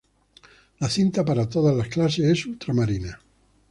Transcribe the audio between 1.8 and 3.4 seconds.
clases es ultramarina.